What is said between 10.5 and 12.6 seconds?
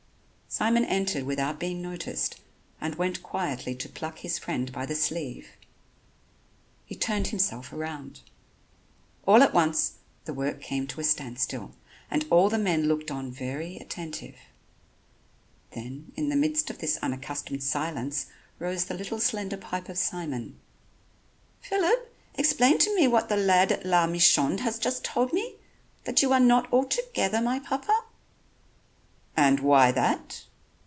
came to a standstill and all the